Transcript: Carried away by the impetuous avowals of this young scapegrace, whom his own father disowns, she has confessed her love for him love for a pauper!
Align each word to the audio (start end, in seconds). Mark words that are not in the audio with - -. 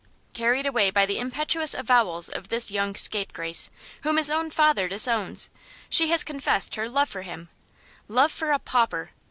Carried 0.33 0.65
away 0.65 0.89
by 0.89 1.05
the 1.05 1.19
impetuous 1.19 1.75
avowals 1.75 2.27
of 2.27 2.47
this 2.49 2.71
young 2.71 2.95
scapegrace, 2.95 3.69
whom 4.01 4.17
his 4.17 4.31
own 4.31 4.49
father 4.49 4.87
disowns, 4.87 5.47
she 5.91 6.09
has 6.09 6.23
confessed 6.23 6.73
her 6.73 6.89
love 6.89 7.07
for 7.07 7.21
him 7.21 7.49
love 8.07 8.31
for 8.31 8.49
a 8.51 8.57
pauper! 8.57 9.11